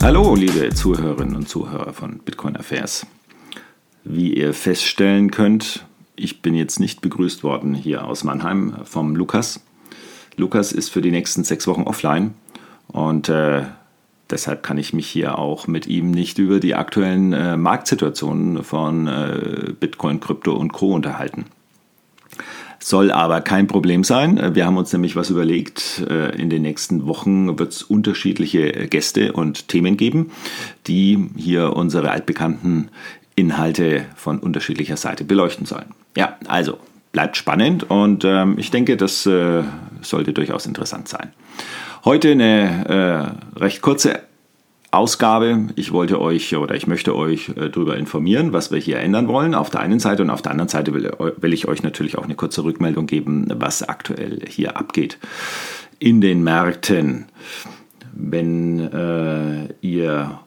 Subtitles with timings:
[0.00, 3.06] Hallo, liebe Zuhörerinnen und Zuhörer von Bitcoin Affairs.
[4.04, 5.84] Wie ihr feststellen könnt,
[6.14, 9.64] ich bin jetzt nicht begrüßt worden hier aus Mannheim vom Lukas.
[10.36, 12.34] Lukas ist für die nächsten sechs Wochen offline
[12.86, 13.64] und äh,
[14.30, 19.08] deshalb kann ich mich hier auch mit ihm nicht über die aktuellen äh, Marktsituationen von
[19.08, 20.94] äh, Bitcoin, Krypto und Co.
[20.94, 21.46] unterhalten.
[22.86, 24.54] Soll aber kein Problem sein.
[24.54, 26.04] Wir haben uns nämlich was überlegt.
[26.08, 30.30] Äh, in den nächsten Wochen wird es unterschiedliche Gäste und Themen geben,
[30.86, 32.92] die hier unsere altbekannten
[33.34, 35.86] Inhalte von unterschiedlicher Seite beleuchten sollen.
[36.16, 36.78] Ja, also
[37.10, 39.64] bleibt spannend und ähm, ich denke, das äh,
[40.02, 41.32] sollte durchaus interessant sein.
[42.04, 44.20] Heute eine äh, recht kurze
[44.90, 45.68] Ausgabe.
[45.76, 49.54] Ich wollte euch oder ich möchte euch äh, darüber informieren, was wir hier ändern wollen
[49.54, 52.24] auf der einen Seite und auf der anderen Seite will, will ich euch natürlich auch
[52.24, 55.18] eine kurze Rückmeldung geben, was aktuell hier abgeht
[55.98, 57.26] in den Märkten.
[58.12, 60.40] Wenn äh, ihr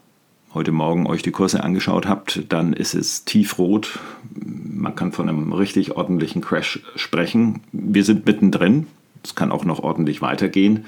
[0.54, 4.00] heute Morgen euch die Kurse angeschaut habt, dann ist es tiefrot.
[4.34, 7.62] Man kann von einem richtig ordentlichen Crash sprechen.
[7.72, 8.88] Wir sind mittendrin.
[9.24, 10.86] Es kann auch noch ordentlich weitergehen.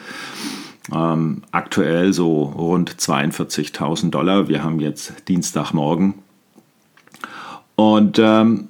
[0.93, 4.47] Ähm, aktuell so rund 42.000 Dollar.
[4.47, 6.15] Wir haben jetzt Dienstagmorgen.
[7.75, 8.69] Und ähm,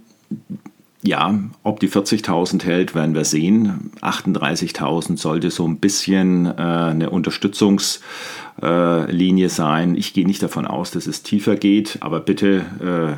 [1.03, 3.91] ja, ob die 40.000 hält, werden wir sehen.
[4.01, 9.95] 38.000 sollte so ein bisschen äh, eine Unterstützungslinie äh, sein.
[9.95, 13.13] Ich gehe nicht davon aus, dass es tiefer geht, aber bitte, äh,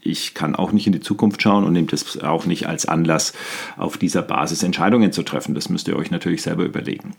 [0.00, 3.34] ich kann auch nicht in die Zukunft schauen und nehmt es auch nicht als Anlass,
[3.76, 5.54] auf dieser Basis Entscheidungen zu treffen.
[5.54, 7.14] Das müsst ihr euch natürlich selber überlegen.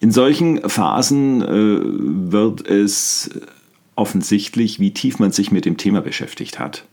[0.00, 3.30] In solchen Phasen äh, wird es
[3.96, 6.84] offensichtlich, wie tief man sich mit dem Thema beschäftigt hat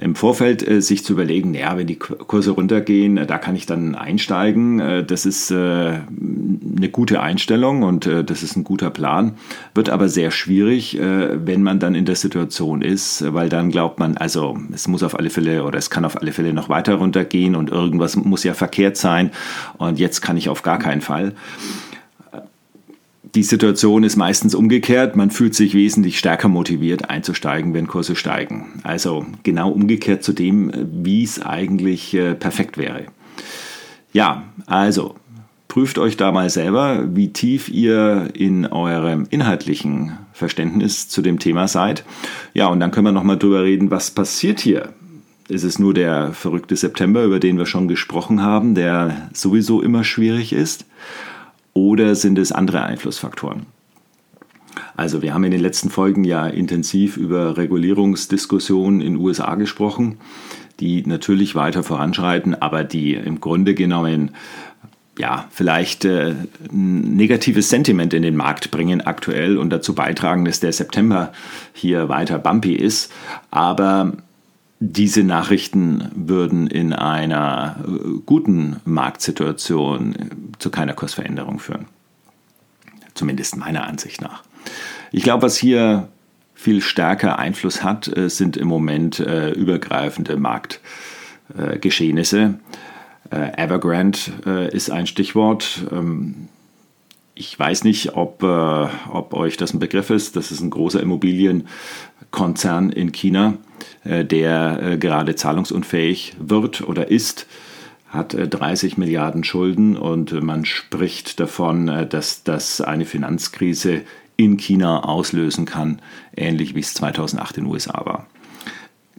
[0.00, 3.66] im Vorfeld äh, sich zu überlegen, ja, wenn die Kurse runtergehen, äh, da kann ich
[3.66, 4.80] dann einsteigen.
[4.80, 9.34] Äh, das ist äh, eine gute Einstellung und äh, das ist ein guter Plan.
[9.74, 14.16] Wird aber sehr schwierig, wenn man dann in der Situation ist, weil dann glaubt man,
[14.16, 17.54] also es muss auf alle Fälle oder es kann auf alle Fälle noch weiter runtergehen
[17.56, 19.30] und irgendwas muss ja verkehrt sein
[19.78, 21.34] und jetzt kann ich auf gar keinen Fall
[23.34, 25.16] die Situation ist meistens umgekehrt.
[25.16, 28.80] Man fühlt sich wesentlich stärker motiviert einzusteigen, wenn Kurse steigen.
[28.84, 33.06] Also genau umgekehrt zu dem, wie es eigentlich äh, perfekt wäre.
[34.12, 35.16] Ja, also
[35.66, 41.66] prüft euch da mal selber, wie tief ihr in eurem inhaltlichen Verständnis zu dem Thema
[41.66, 42.04] seid.
[42.52, 44.90] Ja, und dann können wir nochmal drüber reden, was passiert hier.
[45.48, 50.04] Ist es nur der verrückte September, über den wir schon gesprochen haben, der sowieso immer
[50.04, 50.86] schwierig ist?
[51.74, 53.66] Oder sind es andere Einflussfaktoren?
[54.96, 60.18] Also wir haben in den letzten Folgen ja intensiv über Regulierungsdiskussionen in den USA gesprochen,
[60.80, 64.30] die natürlich weiter voranschreiten, aber die im Grunde genommen
[65.18, 66.34] ja, vielleicht äh,
[66.72, 71.32] ein negatives Sentiment in den Markt bringen aktuell und dazu beitragen, dass der September
[71.72, 73.12] hier weiter bumpy ist.
[73.50, 74.12] Aber
[74.86, 80.28] diese Nachrichten würden in einer äh, guten Marktsituation äh,
[80.58, 81.86] zu keiner Kursveränderung führen.
[83.14, 84.42] Zumindest meiner Ansicht nach.
[85.10, 86.08] Ich glaube, was hier
[86.54, 92.58] viel stärker Einfluss hat, äh, sind im Moment übergreifende Marktgeschehnisse.
[93.30, 94.18] Evergrande
[94.72, 95.86] ist ein Stichwort.
[95.90, 96.48] Ähm,
[97.34, 100.36] ich weiß nicht, ob, ob euch das ein Begriff ist.
[100.36, 103.58] Das ist ein großer Immobilienkonzern in China
[104.04, 107.46] äh, der äh, gerade zahlungsunfähig wird oder ist,
[108.08, 114.02] hat 30 äh, Milliarden Schulden und man spricht davon, dass das eine Finanzkrise
[114.36, 116.00] in China auslösen kann,
[116.36, 118.26] ähnlich wie es 2008 in den USA war.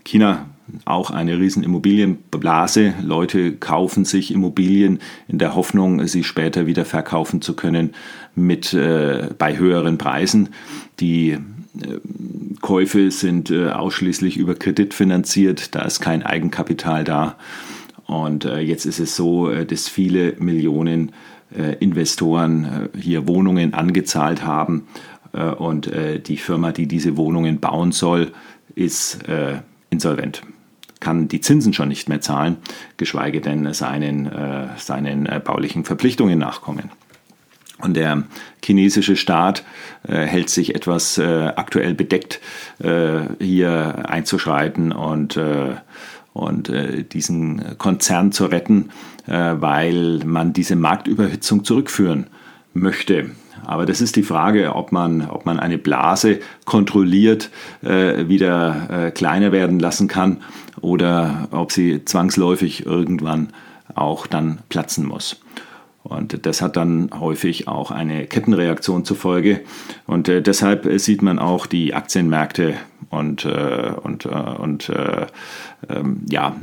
[0.04, 0.46] China
[0.86, 2.94] auch eine riesen Immobilienblase.
[3.04, 7.94] Leute kaufen sich Immobilien in der Hoffnung, sie später wieder verkaufen zu können
[8.36, 10.50] mit äh, bei höheren Preisen.
[11.00, 11.38] Die
[12.62, 17.36] Käufe sind äh, ausschließlich über Kredit finanziert, da ist kein Eigenkapital da.
[18.06, 21.12] Und äh, jetzt ist es so, äh, dass viele Millionen
[21.80, 24.88] Investoren hier Wohnungen angezahlt haben
[25.32, 25.90] und
[26.28, 28.34] die Firma, die diese Wohnungen bauen soll,
[28.74, 29.20] ist
[29.90, 30.42] insolvent
[31.00, 32.58] kann die Zinsen schon nicht mehr zahlen,
[32.98, 34.30] geschweige denn seinen,
[34.78, 36.90] seinen baulichen Verpflichtungen nachkommen.
[37.80, 38.24] Und der
[38.64, 39.64] chinesische Staat
[40.08, 42.40] äh, hält sich etwas äh, aktuell bedeckt,
[42.80, 45.76] äh, hier einzuschreiten und, äh,
[46.34, 48.92] und äh, diesen Konzern zu retten,
[49.28, 52.28] äh, weil man diese Marktüberhitzung zurückführen
[52.76, 53.32] möchte.
[53.66, 57.50] Aber das ist die Frage, ob man, ob man eine Blase kontrolliert
[57.82, 60.44] wieder kleiner werden lassen kann
[60.82, 63.50] oder ob sie zwangsläufig irgendwann
[63.96, 65.40] auch dann platzen muss.
[66.06, 69.62] Und das hat dann häufig auch eine Kettenreaktion zur Folge.
[70.06, 72.76] Und äh, deshalb sieht man auch die Aktienmärkte
[73.10, 75.26] und, äh, und, äh, und äh,
[75.90, 76.56] ähm, ja,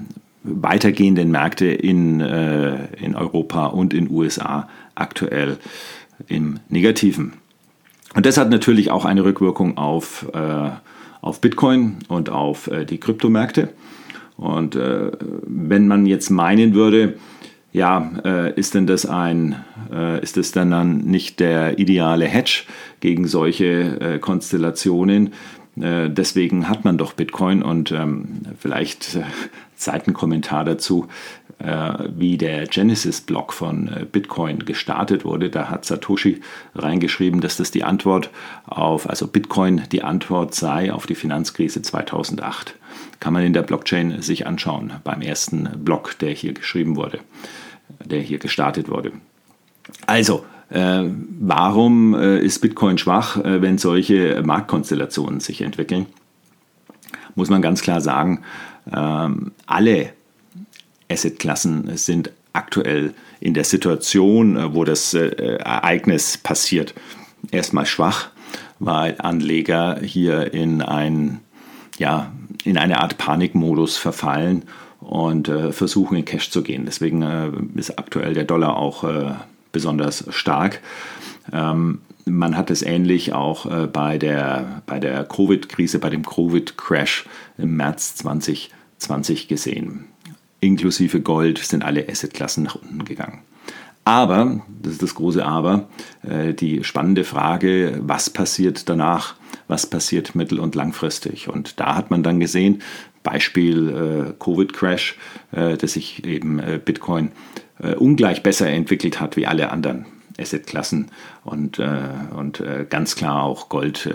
[0.44, 5.58] weitergehenden Märkte in, äh, in Europa und in USA aktuell
[6.28, 7.34] im Negativen.
[8.14, 10.70] Und das hat natürlich auch eine Rückwirkung auf, äh,
[11.20, 13.68] auf Bitcoin und auf die Kryptomärkte.
[14.36, 17.14] Und wenn man jetzt meinen würde,
[17.72, 22.64] ja, äh, ist denn das ein, äh, ist es dann nicht der ideale Hedge
[23.00, 25.32] gegen solche äh, Konstellationen?
[25.80, 29.22] Äh, deswegen hat man doch Bitcoin und ähm, vielleicht äh,
[29.74, 31.06] Seitenkommentar dazu,
[31.41, 35.48] äh, wie der Genesis-Block von Bitcoin gestartet wurde.
[35.48, 36.40] Da hat Satoshi
[36.74, 38.30] reingeschrieben, dass das die Antwort
[38.66, 42.74] auf, also Bitcoin die Antwort sei auf die Finanzkrise 2008.
[43.20, 47.20] Kann man in der Blockchain sich anschauen, beim ersten Block, der hier geschrieben wurde
[48.04, 49.12] der hier gestartet wurde.
[50.06, 51.04] Also, äh,
[51.40, 56.06] warum äh, ist Bitcoin schwach, äh, wenn solche Marktkonstellationen sich entwickeln?
[57.34, 58.42] Muss man ganz klar sagen,
[58.92, 60.10] ähm, alle
[61.12, 66.94] Assetklassen sind aktuell in der Situation, äh, wo das äh, Ereignis passiert,
[67.50, 68.28] erstmal schwach,
[68.78, 71.40] weil Anleger hier in, ein,
[71.98, 72.32] ja,
[72.64, 74.64] in eine Art Panikmodus verfallen
[75.00, 76.84] und äh, versuchen in Cash zu gehen.
[76.84, 79.04] Deswegen ist aktuell der Dollar auch
[79.72, 80.80] besonders stark.
[81.52, 87.24] Ähm, man hat es ähnlich auch bei der, bei der Covid-Krise, bei dem Covid-Crash
[87.58, 90.04] im März 2020 gesehen.
[90.62, 93.42] Inklusive Gold sind alle Assetklassen nach unten gegangen.
[94.04, 95.88] Aber, das ist das große Aber,
[96.22, 99.34] äh, die spannende Frage, was passiert danach?
[99.68, 101.48] Was passiert mittel- und langfristig?
[101.48, 102.82] Und da hat man dann gesehen,
[103.22, 105.16] Beispiel äh, Covid-Crash,
[105.52, 107.32] äh, dass sich eben Bitcoin
[107.98, 110.06] ungleich besser entwickelt hat wie alle anderen
[110.38, 111.10] Assetklassen
[111.42, 114.08] und, und ganz klar auch Gold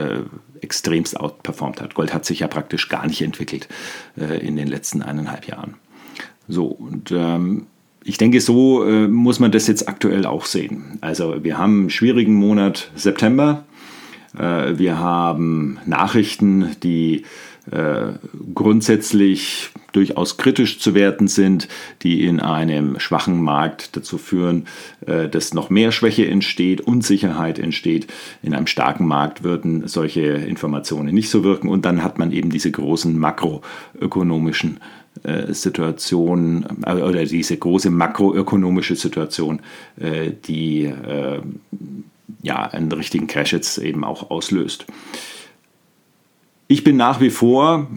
[0.61, 1.93] extremst outperformt hat.
[1.93, 3.67] Gold hat sich ja praktisch gar nicht entwickelt
[4.15, 5.73] in den letzten eineinhalb Jahren.
[6.47, 7.67] So, und ähm,
[8.03, 10.97] ich denke, so muss man das jetzt aktuell auch sehen.
[11.01, 13.65] Also wir haben einen schwierigen Monat September.
[14.31, 17.25] wir haben Nachrichten, die
[17.69, 18.13] äh,
[18.55, 21.67] grundsätzlich durchaus kritisch zu werten sind,
[22.01, 24.67] die in einem schwachen Markt dazu führen,
[25.05, 28.07] äh, dass noch mehr Schwäche entsteht, Unsicherheit entsteht.
[28.41, 32.51] In einem starken Markt würden solche Informationen nicht so wirken und dann hat man eben
[32.51, 34.79] diese großen makroökonomischen
[35.27, 39.61] äh, Situationen oder diese große makroökonomische Situation,
[39.99, 40.91] die
[42.41, 44.85] ja einen richtigen Crash jetzt eben auch auslöst.
[46.67, 47.87] Ich bin nach wie vor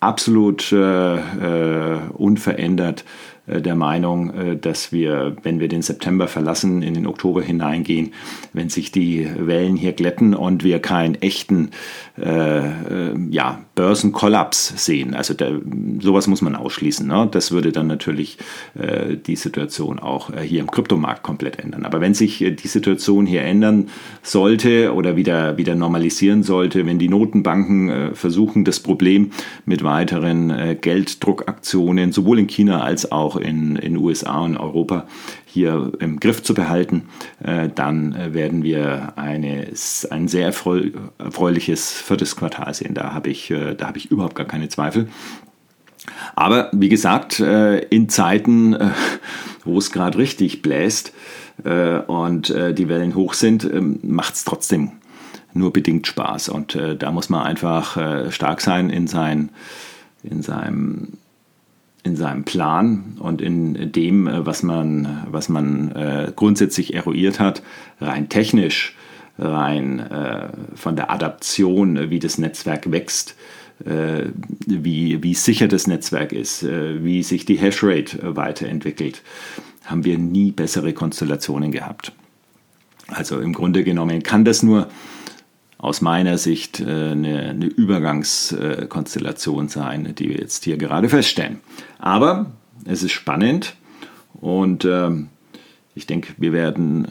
[0.00, 3.04] absolut äh, äh, unverändert äh,
[3.46, 8.12] der Meinung, äh, dass wir, wenn wir den September verlassen, in den Oktober hineingehen,
[8.52, 11.70] wenn sich die Wellen hier glätten und wir keinen echten
[12.18, 15.14] äh, äh, ja, Börsenkollaps sehen.
[15.14, 15.60] Also der,
[16.00, 17.06] sowas muss man ausschließen.
[17.06, 17.28] Ne?
[17.30, 18.38] Das würde dann natürlich
[18.74, 21.84] äh, die Situation auch äh, hier im Kryptomarkt komplett ändern.
[21.84, 23.90] Aber wenn sich äh, die Situation hier ändern
[24.22, 29.30] sollte oder wieder, wieder normalisieren sollte, wenn die Notenbanken äh, versuchen, das Problem
[29.66, 35.06] mit weiteren äh, Gelddruckaktionen sowohl in China als auch in den USA und Europa
[35.56, 37.08] hier im Griff zu behalten,
[37.42, 39.68] äh, dann äh, werden wir eine,
[40.10, 42.92] ein sehr erfreuliches viertes Quartal sehen.
[42.92, 45.08] Da habe ich, äh, da habe ich überhaupt gar keine Zweifel.
[46.36, 48.76] Aber wie gesagt, in Zeiten,
[49.64, 51.12] wo es gerade richtig bläst
[52.06, 54.92] und die Wellen hoch sind, ähm, macht es trotzdem
[55.52, 56.48] nur bedingt Spaß.
[56.50, 59.48] Und da muss man einfach stark sein in, sein,
[60.22, 61.14] in seinem
[62.06, 67.62] in seinem Plan und in dem, äh, was man, was man äh, grundsätzlich eruiert hat,
[68.00, 68.94] rein technisch,
[69.38, 73.34] rein äh, von der Adaption, äh, wie das Netzwerk wächst,
[73.84, 74.26] äh,
[74.66, 79.22] wie, wie sicher das Netzwerk ist, äh, wie sich die Hashrate weiterentwickelt,
[79.84, 82.12] haben wir nie bessere Konstellationen gehabt.
[83.08, 84.88] Also im Grunde genommen kann das nur
[85.78, 91.60] aus meiner Sicht äh, eine, eine Übergangskonstellation sein, die wir jetzt hier gerade feststellen.
[91.98, 92.52] Aber
[92.84, 93.74] es ist spannend
[94.40, 95.28] und ähm,
[95.94, 97.08] ich denke, wir werden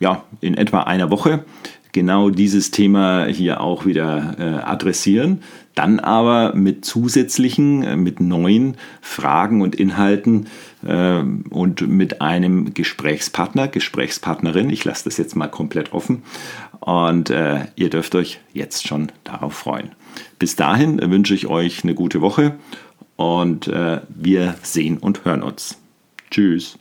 [0.00, 1.44] ja, in etwa einer Woche
[1.94, 5.42] genau dieses Thema hier auch wieder äh, adressieren,
[5.74, 10.48] dann aber mit zusätzlichen, äh, mit neuen Fragen und Inhalten
[10.86, 14.68] äh, und mit einem Gesprächspartner, Gesprächspartnerin.
[14.68, 16.22] Ich lasse das jetzt mal komplett offen
[16.80, 19.92] und äh, ihr dürft euch jetzt schon darauf freuen.
[20.38, 22.56] Bis dahin wünsche ich euch eine gute Woche
[23.16, 25.78] und äh, wir sehen und hören uns.
[26.30, 26.78] Tschüss.